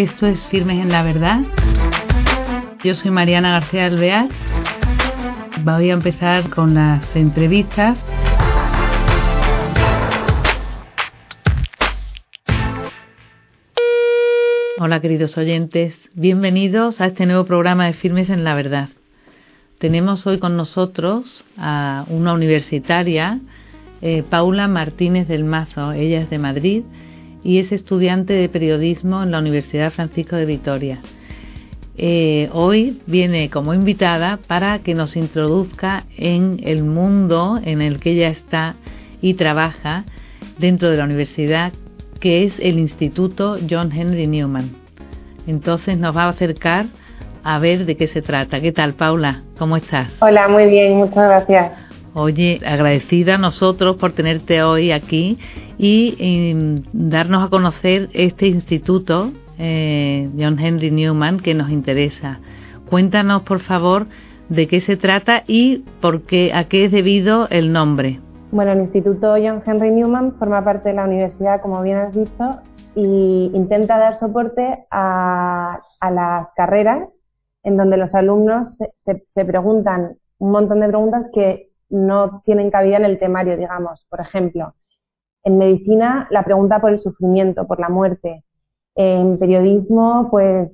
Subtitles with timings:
[0.00, 1.42] Esto es Firmes en la Verdad.
[2.82, 4.28] Yo soy Mariana García Alvear.
[5.62, 7.98] Voy a empezar con las entrevistas.
[14.78, 18.88] Hola queridos oyentes, bienvenidos a este nuevo programa de Firmes en la Verdad.
[19.80, 23.38] Tenemos hoy con nosotros a una universitaria,
[24.00, 25.92] eh, Paula Martínez del Mazo.
[25.92, 26.84] Ella es de Madrid
[27.42, 31.00] y es estudiante de periodismo en la Universidad Francisco de Vitoria.
[31.96, 38.12] Eh, hoy viene como invitada para que nos introduzca en el mundo en el que
[38.12, 38.76] ella está
[39.20, 40.04] y trabaja
[40.58, 41.72] dentro de la universidad,
[42.20, 44.70] que es el Instituto John Henry Newman.
[45.46, 46.86] Entonces nos va a acercar
[47.42, 48.60] a ver de qué se trata.
[48.60, 49.42] ¿Qué tal, Paula?
[49.58, 50.10] ¿Cómo estás?
[50.20, 51.72] Hola, muy bien, muchas gracias.
[52.14, 55.38] Oye, agradecida a nosotros por tenerte hoy aquí
[55.78, 62.40] y, darnos a conocer este instituto, eh, John Henry Newman, que nos interesa.
[62.88, 64.06] Cuéntanos, por favor,
[64.48, 68.18] de qué se trata y por qué, a qué es debido el nombre.
[68.50, 72.58] Bueno, el Instituto John Henry Newman forma parte de la universidad, como bien has dicho,
[72.96, 75.80] y intenta dar soporte a,
[76.10, 77.08] las carreras
[77.62, 83.04] en donde los alumnos se preguntan un montón de preguntas que no tienen cabida en
[83.04, 84.06] el temario, digamos.
[84.08, 84.74] Por ejemplo,
[85.44, 88.44] en medicina, la pregunta por el sufrimiento, por la muerte.
[88.94, 90.70] En periodismo, pues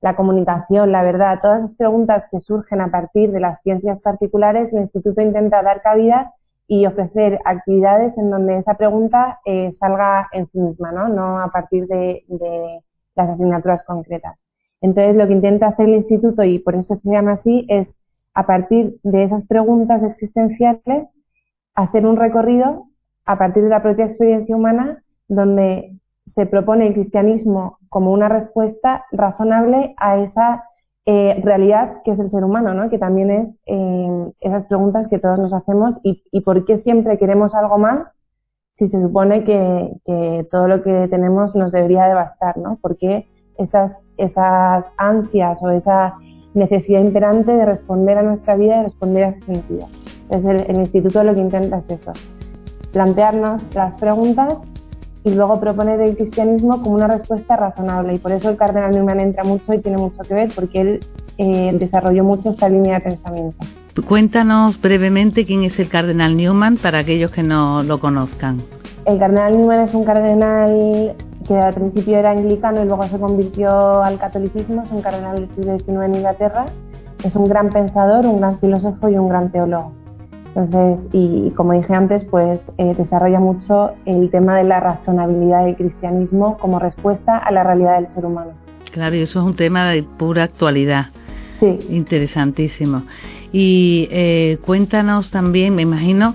[0.00, 4.72] la comunicación, la verdad, todas esas preguntas que surgen a partir de las ciencias particulares,
[4.72, 6.32] el instituto intenta dar cabida
[6.68, 11.08] y ofrecer actividades en donde esa pregunta eh, salga en sí misma, ¿no?
[11.08, 12.80] No a partir de, de
[13.14, 14.36] las asignaturas concretas.
[14.80, 17.88] Entonces, lo que intenta hacer el instituto, y por eso se llama así, es
[18.36, 21.08] a partir de esas preguntas existenciales,
[21.74, 22.84] hacer un recorrido
[23.24, 25.96] a partir de la propia experiencia humana donde
[26.34, 30.64] se propone el cristianismo como una respuesta razonable a esa
[31.06, 32.90] eh, realidad que es el ser humano, ¿no?
[32.90, 37.54] que también es eh, esas preguntas que todos nos hacemos y, por qué siempre queremos
[37.54, 38.06] algo más
[38.74, 42.76] si se supone que, que, todo lo que tenemos nos debería de bastar, ¿no?
[42.82, 46.18] ¿Por qué esas, esas ansias o esa
[46.56, 49.88] necesidad imperante de responder a nuestra vida y responder a ese sentido.
[50.28, 52.12] Entonces el, instituto lo que intenta es eso,
[52.92, 54.58] plantearnos las preguntas
[55.22, 58.14] y luego proponer el cristianismo como una respuesta razonable.
[58.14, 61.00] Y por eso el cardenal Newman entra mucho y tiene mucho que ver, porque él
[61.38, 63.66] eh, desarrolló mucho esta línea de pensamiento.
[64.06, 68.62] Cuéntanos brevemente quién es el cardenal Newman para aquellos que no lo conozcan.
[69.06, 71.14] El cardenal Newman es un cardenal
[71.46, 75.48] que al principio era anglicano y luego se convirtió al catolicismo, es un cardenal del
[75.54, 76.66] siglo XIX en Inglaterra,
[77.22, 79.92] es un gran pensador, un gran filósofo y un gran teólogo.
[80.56, 85.76] Entonces, y como dije antes, pues eh, desarrolla mucho el tema de la razonabilidad del
[85.76, 88.52] cristianismo como respuesta a la realidad del ser humano.
[88.90, 91.06] Claro, y eso es un tema de pura actualidad.
[91.60, 91.78] Sí.
[91.90, 93.04] Interesantísimo.
[93.52, 96.34] Y eh, cuéntanos también, me imagino,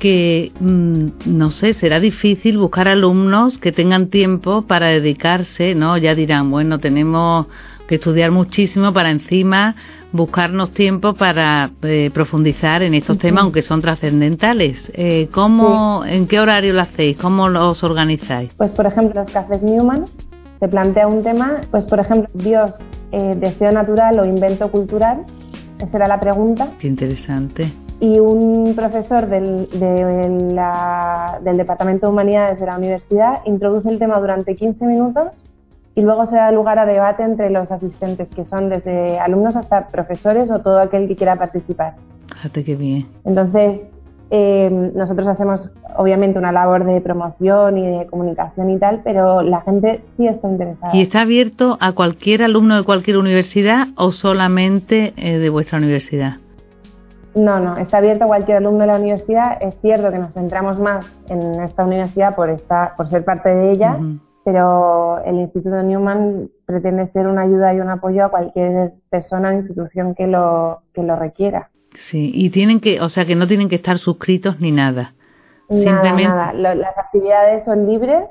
[0.00, 5.96] que, mm, no sé, será difícil buscar alumnos que tengan tiempo para dedicarse, ¿no?
[5.98, 7.46] Ya dirán, bueno, tenemos
[7.86, 9.76] que estudiar muchísimo para encima
[10.12, 14.90] buscarnos tiempo para eh, profundizar en estos temas, aunque son trascendentales.
[14.94, 17.16] Eh, ¿cómo, ¿En qué horario lo hacéis?
[17.18, 18.52] ¿Cómo los organizáis?
[18.56, 20.06] Pues, por ejemplo, los cafés Newman
[20.58, 22.72] se plantea un tema, pues, por ejemplo, Dios,
[23.12, 25.24] eh, deseo natural o invento cultural.
[25.78, 26.70] Esa era la pregunta.
[26.80, 33.98] Qué interesante y un profesor del, del Departamento de Humanidades de la universidad introduce el
[33.98, 35.28] tema durante 15 minutos
[35.94, 39.88] y luego se da lugar a debate entre los asistentes, que son desde alumnos hasta
[39.88, 41.94] profesores o todo aquel que quiera participar.
[42.32, 43.06] Fíjate qué bien.
[43.24, 43.80] Entonces,
[44.30, 49.60] eh, nosotros hacemos obviamente una labor de promoción y de comunicación y tal, pero la
[49.62, 50.94] gente sí está interesada.
[50.94, 56.34] ¿Y está abierto a cualquier alumno de cualquier universidad o solamente eh, de vuestra universidad?
[57.34, 59.58] No, no, está abierto a cualquier alumno de la universidad.
[59.60, 63.70] Es cierto que nos centramos más en esta universidad por, estar, por ser parte de
[63.70, 63.98] ella,
[64.44, 69.52] pero el Instituto Newman pretende ser una ayuda y un apoyo a cualquier persona o
[69.52, 71.70] institución que lo, que lo requiera.
[71.98, 75.14] Sí, y tienen que, o sea, que no tienen que estar suscritos ni nada.
[75.68, 76.28] Nada, Simplemente...
[76.28, 76.52] nada.
[76.52, 78.24] las actividades son libres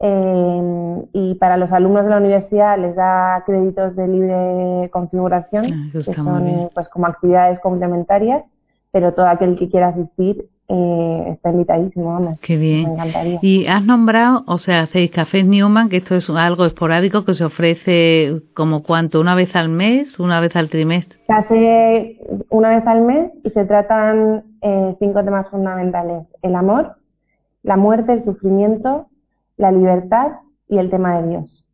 [0.00, 5.88] eh, y para los alumnos de la universidad les da créditos de libre configuración, ah,
[5.92, 8.44] que son pues como actividades complementarias,
[8.92, 12.40] pero todo aquel que quiera asistir eh, está invitadísimo, vamos.
[12.40, 12.96] Qué bien.
[13.40, 17.44] Y has nombrado, o sea, hacéis cafés Newman, que esto es algo esporádico que se
[17.44, 21.20] ofrece como cuánto, una vez al mes, una vez al trimestre.
[21.26, 22.18] Se hace
[22.50, 26.96] una vez al mes y se tratan eh, cinco temas fundamentales: el amor,
[27.62, 29.06] la muerte, el sufrimiento,
[29.56, 30.32] la libertad
[30.68, 31.66] y el tema de Dios.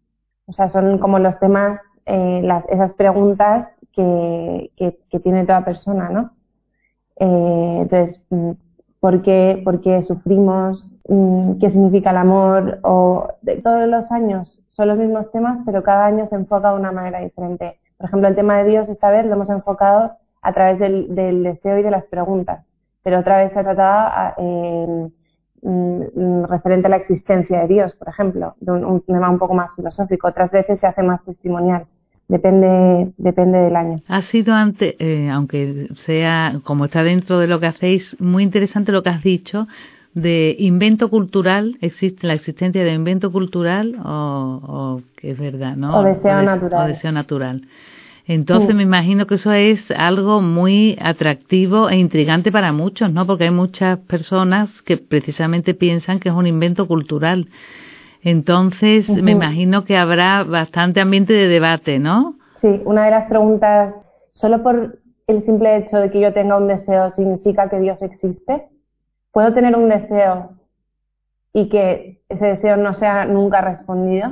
[0.47, 4.71] O sea, son como los temas, eh, esas preguntas que,
[5.23, 6.31] tiene toda persona, ¿no?
[7.17, 8.51] Eh, entonces, mm,
[9.01, 10.91] ¿por qué, ¿por qué sufrimos?
[11.09, 12.81] Mm, ¿Qué significa el amor?
[12.83, 13.29] O
[13.63, 17.21] todos los años son los mismos temas, pero cada año se enfoca de una manera
[17.21, 17.79] diferente.
[17.99, 20.13] Por ejemplo, el tema de Dios esta vez lo hemos enfocado
[20.43, 21.15] a través del,
[21.45, 22.65] deseo y de las preguntas,
[23.03, 25.07] pero otra vez se ha tratado Mm,
[25.63, 29.71] mm, referente a la existencia de Dios, por ejemplo, de un, tema un poco más
[29.77, 30.29] filosófico.
[30.29, 31.87] Otras veces se hace más testimonial.
[32.29, 34.01] Depende, depende del año.
[34.09, 38.93] Ha sido antes, eh, aunque sea como está dentro de lo que hacéis, muy interesante
[38.93, 39.67] lo que has dicho
[40.15, 45.99] de invento cultural, existe la existencia de invento cultural o, o que es verdad, ¿no?
[45.99, 46.85] O deseo natural.
[46.85, 47.63] O deseo natural.
[48.27, 53.27] Entonces me imagino que eso es algo muy atractivo e intrigante para muchos, ¿no?
[53.27, 57.49] Porque hay muchas personas que precisamente piensan que es un invento cultural.
[58.23, 62.37] Entonces me imagino que habrá bastante ambiente de debate, ¿no?
[62.61, 63.95] Sí, una de las preguntas,
[64.31, 68.69] solo por el simple hecho de que yo tenga un deseo, ¿significa que Dios existe?
[69.33, 70.51] ¿Puedo tener un deseo
[71.53, 74.31] y que ese deseo no sea nunca respondido?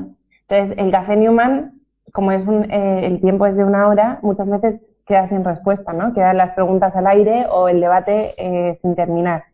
[0.48, 1.79] Entonces, el café Newman
[2.12, 5.92] como es un, eh, el tiempo es de una hora, muchas veces queda sin respuesta,
[5.92, 6.12] ¿no?
[6.14, 9.44] Quedan las preguntas al aire o el debate eh, sin terminar.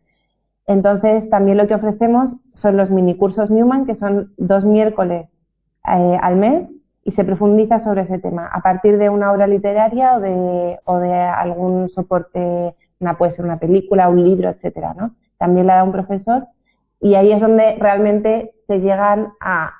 [0.67, 5.27] Entonces, también lo que ofrecemos son los minicursos Newman, que son dos miércoles
[5.87, 6.69] eh, al mes
[7.03, 10.97] y se profundiza sobre ese tema a partir de una obra literaria o de, o
[10.97, 15.11] de algún soporte, una, puede ser una película, un libro, etcétera, ¿no?
[15.37, 16.47] También la da un profesor
[16.99, 19.73] y ahí es donde realmente se llegan a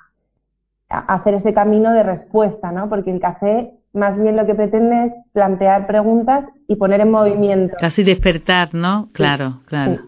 [0.90, 2.90] hacer ese camino de respuesta, ¿no?
[2.90, 7.76] Porque el café más bien lo que pretende es plantear preguntas y poner en movimiento.
[7.80, 9.10] Casi despertar, ¿no?
[9.12, 10.02] Claro, claro,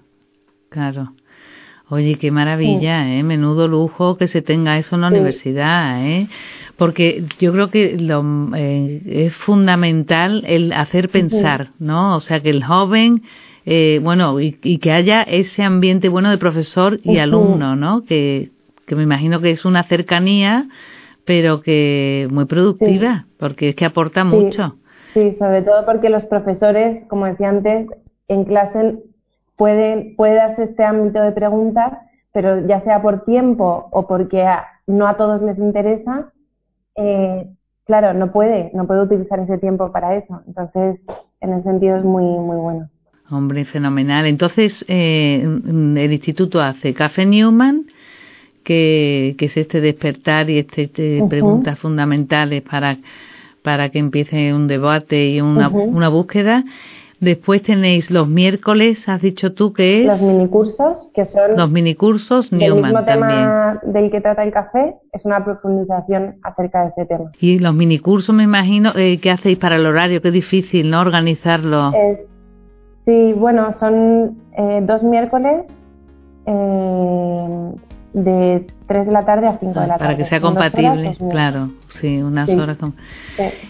[0.69, 1.13] claro.
[1.89, 3.23] Oye, qué maravilla, ¿eh?
[3.23, 6.27] Menudo lujo que se tenga eso en la universidad, ¿eh?
[6.77, 8.23] Porque yo creo que lo,
[8.55, 12.15] eh, es fundamental el hacer pensar, ¿no?
[12.15, 13.23] O sea, que el joven,
[13.65, 18.03] eh, bueno, y, y, que haya ese ambiente bueno de profesor y alumno, ¿no?
[18.05, 18.51] Que,
[18.89, 20.68] que me imagino que es una cercanía,
[21.24, 24.77] pero que muy productiva, porque es que aporta mucho.
[25.13, 27.88] Sí, sobre todo porque los profesores, como decía antes,
[28.27, 28.97] en clase
[29.56, 31.94] pueden, puede darse este ámbito de preguntas,
[32.33, 34.44] pero ya sea por tiempo o porque
[34.88, 36.31] no a todos les interesa,
[36.95, 37.47] eh,
[37.85, 40.42] claro, no puede, no puede utilizar ese tiempo para eso.
[40.47, 41.00] Entonces,
[41.42, 42.89] en ese sentido es muy, muy bueno.
[43.30, 44.25] Hombre, fenomenal.
[44.25, 47.85] Entonces, eh, el instituto hace Café Newman,
[48.69, 52.98] que, es este despertar y este, este preguntas fundamentales para,
[53.63, 56.63] para que empiece un debate y una, una búsqueda.
[57.19, 60.06] Después tenéis los miércoles, has dicho tú que es.
[60.06, 61.57] Los minicursos, que son.
[61.57, 66.89] Los minicursos Newman mismo tema del que trata el café, es una profundización acerca de
[66.89, 67.31] este tema.
[67.39, 70.21] Y los minicursos, me imagino, eh, ¿qué hacéis para el horario?
[70.21, 71.01] Qué difícil, ¿no?
[71.01, 71.92] Organizarlo.
[73.06, 75.66] sí, bueno, son eh, dos miércoles.
[76.45, 77.71] Eh,
[78.13, 80.00] de 3 de la tarde a 5 de la tarde.
[80.00, 82.77] Para que sea compatible, claro, sí, unas horas.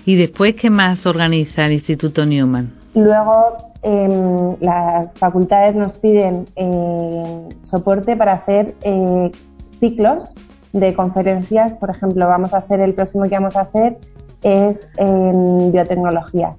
[0.05, 2.73] ¿Y después qué más organiza el Instituto Newman?
[2.95, 9.31] Luego eh, las facultades nos piden eh, soporte para hacer eh,
[9.79, 10.33] ciclos
[10.73, 11.73] de conferencias.
[11.73, 13.97] Por ejemplo, vamos a hacer el próximo que vamos a hacer
[14.41, 16.55] es en biotecnología.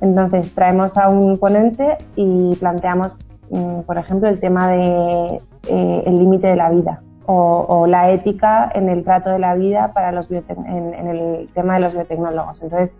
[0.00, 3.12] Entonces traemos a un ponente y planteamos,
[3.50, 8.70] mm, por ejemplo, el tema de eh, el límite de la vida o, la ética
[8.74, 12.62] en el trato de la vida para los en, el tema de los biotecnólogos.
[12.62, 12.90] Entonces,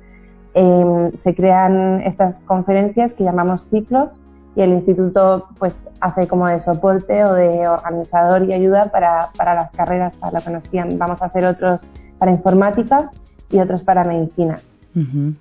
[0.55, 4.19] em, se crean estas conferencias que llamamos ciclos
[4.57, 9.55] y el instituto pues hace como de soporte o de organizador y ayuda para, para
[9.55, 10.99] las carreras, para lo que nos pidan.
[10.99, 11.85] Vamos a hacer otros
[12.19, 13.11] para informática
[13.51, 14.61] y otros para medicina.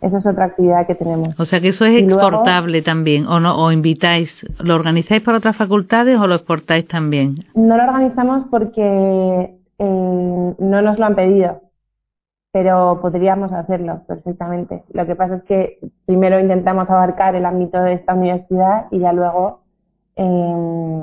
[0.02, 1.40] Esa es otra actividad que tenemos.
[1.40, 4.30] O sea que eso es exportable también, o no, o invitáis,
[4.60, 7.46] ¿lo organizáis para otras facultades o lo exportáis también?
[7.54, 8.82] No lo organizamos porque
[9.78, 11.62] eh, no nos lo han pedido,
[12.52, 14.84] pero podríamos hacerlo perfectamente.
[14.92, 19.14] Lo que pasa es que primero intentamos abarcar el ámbito de esta universidad y ya
[19.14, 19.62] luego
[20.16, 21.02] eh,